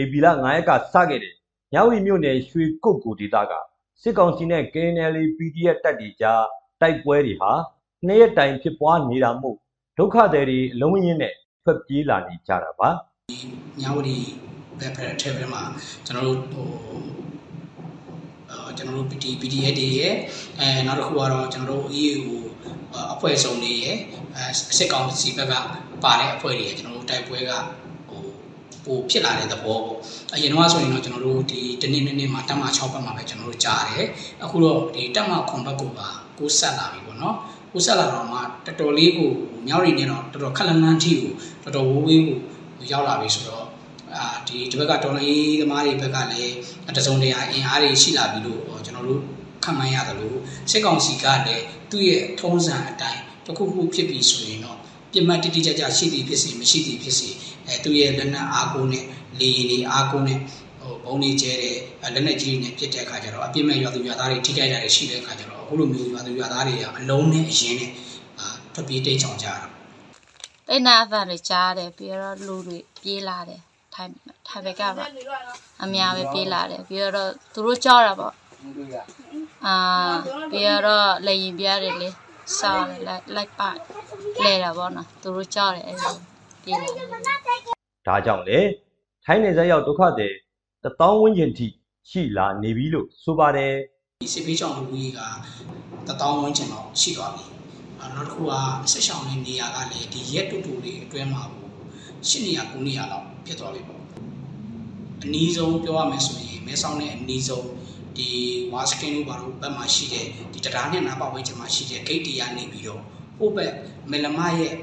[0.00, 1.34] ဧပြီလ9ရက်ကစခဲ့တဲ့
[1.72, 3.52] မြဝတီမြို့နယ်ရွှေကုတ်ကူဒေသက
[4.02, 6.42] စစ်ကောင်စီနဲ့ KNL PDF တပ်တွေကြား
[6.80, 7.52] တိုက်ပွဲတွေဟာ
[8.06, 9.56] နှစ်ရက်တိုင်ဖြစ်ပွားနေတာမို့
[9.98, 12.88] ဒုက္ခသည်တွေအလုံးမင်းနဲ့ထွက်ပြေးလာနေကြတာပါ
[13.80, 14.16] ညဝတီ
[14.80, 15.62] ဘက်ဖက်အထက်ဘက်မှာ
[16.06, 16.68] ကျွန်တော်တို့ဟို
[18.50, 20.14] အာကျွန်တော်တို့ PD PDF တွေရဲ့
[20.60, 22.22] အဲနောက်တစ်ခုကတော့ကျွန်တော်တို့ EU
[23.14, 23.96] အဖွဲ့စုံတွေရဲ့
[24.36, 24.44] အဲ
[24.78, 25.54] စစ်ကောင်စီဘက်က
[26.04, 27.52] ပါတဲ့အဖွဲ့တွေရဲ့ကျွန်တော်တို့တိုက်ပွဲက
[28.08, 28.22] ဟို
[28.86, 29.98] ပိုဖြစ်လာတဲ့သဘောပေါ့
[30.34, 34.06] အရင်တော့ဆိုရင်တော့ကျွန်တော်တို့ဒီတနေ့နေ့နေ့မှာတက်မ6ဘက်မှာပဲကျွန်တော်တို့ကြားတယ်
[34.44, 37.36] အခုတော့ဒီတက်မခွန်ဘက်ကိုပါကိုဆက်လာပြီပေါ့နော်
[37.72, 39.30] ကိုဆက်လာတော့မှတော်တော်လေးကို
[39.66, 41.32] မြောက်ရီနေတော့တော်တော်ခက်လန်းလန်းထီကို
[41.64, 42.38] တော်တော်ဝိုးဝေးကို
[42.92, 43.66] ရောက်လာပြီဆိုတော့
[44.16, 46.54] အာဒီဒီဘက်ကတော်လိုင်းသမားတွေဘက်ကလည်း
[46.96, 49.20] တစုံတရာအင်အားတွေရှိလာပြီလို့ကျွန်တော်တို့
[49.64, 50.36] ခံမှန်းရတယ်လို့
[50.70, 54.78] စစ်ကောင်စီကလည်းသူ့ရဲ့ထုံးစံအတိုင်းတခုခုဖြစ်ပြီဆိုရင်တော့
[55.16, 57.28] ပြတ်မှတ်တိတိကျကျရှိသည်ဖြစ်စေမရှိသည်ဖြစ်စေ
[57.68, 59.04] အဲသူ့ရဲ့လက်နက်အားကိုးနဲ့
[59.40, 60.38] လေရင်တွေအားကိုးနဲ့
[60.80, 61.76] ဟိုဘုံတွေကျဲတဲ့
[62.14, 67.90] လက်နက်ကြီးတွေနဲ့ပြစ်တဲ့အခါကျတော့အပြစ်မဲ့ရွာသူရွာသားတွေထိခိုက်တာတွေရှိတဲ့အခါကျတော့အခုလိုမျိုးရွာသူရွာသားတွေကအလုံးနဲ့အရင်နဲ့
[68.38, 69.54] အာထွက်ပြေးတိတ်ချောင်ကြတာ
[70.68, 73.60] တိတ်နာအသံတွေကြားတယ်ပြီးတော့လူတွေပြေးလာတယ်
[73.94, 74.10] ထိုင်
[74.48, 75.04] ထိုင်ဘက်ကပါ
[75.82, 78.34] အများပဲပြေးလာတယ်ပြီးတော့သူတို့ကြောက်တာပေါ့
[79.66, 79.76] အာ
[80.52, 82.08] ပြီးတော့လေရင်ပြားတယ်လေ
[82.58, 83.70] စားတယ်လိုက်လိုက်ပါ
[84.44, 86.14] လဲတာပေါ့နော်သူတို့ကြောက်တယ်အဲ့လို
[86.62, 87.06] ပြေးလာတယ်
[88.06, 88.58] ဒါကြောင့်လေ
[89.24, 90.32] ထိုင်းနယ်စပ်ရောက်ဒုက္ခသည်
[90.84, 91.66] တသောင်းဝန်းကျင်ထိ
[92.10, 93.72] ရှိလာနေပြီလို့ဆိုပါတယ်
[94.22, 95.20] ဒီစစ်ပေးချောင်းလူကြီးက
[96.08, 97.46] တသောင်းဝန်းကျင်တော့ရှိသွားပြီ
[98.14, 98.52] နောက်တစ်ခုက
[98.92, 101.68] ဆက်ရှောင်းတဲ့နေရာကလည်းဒီရက်တူတူလေးအတွဲမှာဘူး
[102.28, 104.02] ၈နေရာ9နေရာလောက်ဖြစ်သွားပြီပေါ့
[105.22, 107.66] အနည်းဆုံးပြောရမယ်ဆိုရင်မဲဆောင်းနဲ့အနည်းဆုံး
[108.16, 108.28] ဒီ
[108.72, 113.02] ဝါစကင်တို့ဘာလို့ဘက်မှာရှိတဲ့ဒီတရားနဲ့နားပတ်ဝန်းကျင်မှာရှိတဲ့ဂိတ်တရားနေပြီးတော့
[113.38, 113.72] ဟိုဘက်
[114.10, 114.74] မလမရဲ့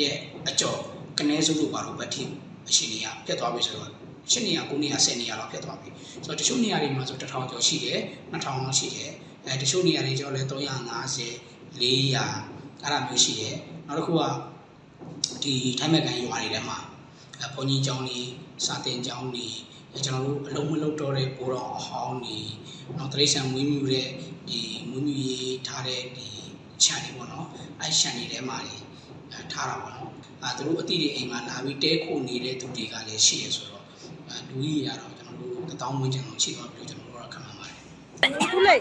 [0.00, 0.16] ရဲ့
[0.48, 0.78] အကျော်
[1.18, 2.22] ကနေစုတို့ဘာလို့ဘက်ထိ
[2.68, 3.90] အရှိနေရပြတ်သွားပြီဆိုတော့
[4.30, 5.88] ရှစ်နေရ9နေရ10နေရလောက်ဖြစ်သွားပြီ
[6.24, 8.00] ဆိုတော့တချို့နေရာတွေမှာဆို1000ကျော်ရှိတယ်
[8.32, 9.10] 2000လောက်ရှိတယ်
[9.44, 10.62] အဲတချို့နေရာတွေကျော်လဲ350 400
[12.82, 13.56] အဲ့ဒါမျိုးရှိတယ်
[13.86, 14.22] နောက်တစ်ခုက
[15.42, 16.78] ဒီထိုင်းမဲ့ကန်ရွာတွေထဲမှာ
[17.54, 18.20] ဘုန်းကြီးကျောင်းတွေ
[18.66, 19.46] စာသင်ကျောင်းတွေ
[20.04, 22.38] ကျွန်တော်တို့အလုံးမလုံးတော့တဲ့ဘိုးတော်အဟောင်းတွေ
[22.96, 24.08] နောက်တရိษံမွေးမြူတဲ့
[24.48, 26.28] ဒီမွေးမြူရေးထားတဲ့ဒီ
[26.84, 27.46] ရှန်နေပေါ့နော်
[27.80, 28.76] အဲရှန်နေတဲ့မှာတွေ
[29.52, 30.10] ထားတာပေါ့နော်
[30.42, 33.84] အဲသူတို့အတိတွေအိမ်မှာလာပြီးတဲခိုနေတဲ့သူတွေကလည်းရှိရဆိုတော့
[34.48, 37.76] လူကြီးရတော့ကျွန်တော်တို့တောင်းဝင်ကျွန်တော်ရှိသွားပြီးကျွန်တော်တို့ကခံမှာပါတယ်
[38.52, 38.74] ခုလေ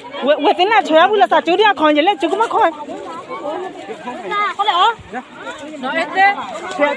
[0.46, 2.72] ဝတ်တင်လာချွဲဘူးလားစာကျိုးတရခွန်ကြလေကျုကမခွန်
[4.58, 4.74] ဟုတ်လေ
[5.84, 6.94] နော်အဲ့တဲ့နော်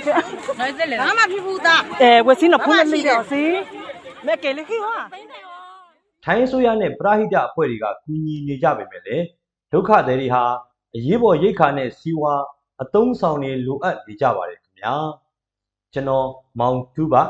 [0.60, 3.42] အဲ့လေဘာမှဖြစ်ဘူးသားအဲဝစီနော်ဖုန်းလေးရောစီ
[4.26, 4.94] မဲကလေးခိဟာ
[6.24, 9.16] ထိုင်းဆိုရနဲ့ပရာဟိတအဖွဲ့တွေကကူညီနေကြပေမဲ့လေ
[9.72, 10.44] ဒုက္ခသည်တွေဟာ
[10.94, 12.34] အရေးပေါ်ရိတ်ခါနဲ့စီဝါ
[12.82, 14.94] အသုံးဆောင်တွေလိုအပ်နေကြပါတယ်ခင်ဗျာ
[15.92, 16.26] ကျွန်တော်
[16.60, 17.22] မောင်သူပါ